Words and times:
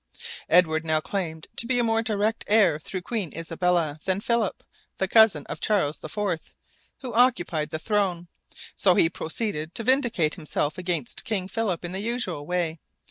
Edward 0.49 0.83
now 0.83 0.99
claimed 0.99 1.47
to 1.57 1.67
be 1.67 1.77
a 1.77 1.83
more 1.83 2.01
direct 2.01 2.43
heir 2.47 2.79
through 2.79 3.03
Queen 3.03 3.31
Isabella 3.35 3.99
than 4.03 4.19
Philip, 4.19 4.63
the 4.97 5.07
cousin 5.07 5.45
of 5.45 5.59
Charles 5.61 6.03
IV., 6.03 6.55
who 7.01 7.13
occupied 7.13 7.69
the 7.69 7.77
throne, 7.77 8.27
so 8.75 8.95
he 8.95 9.11
proceeded 9.11 9.75
to 9.75 9.83
vindicate 9.83 10.33
himself 10.33 10.79
against 10.79 11.23
King 11.23 11.47
Philip 11.47 11.85
in 11.85 11.91
the 11.91 11.99
usual 11.99 12.47
way. 12.47 12.79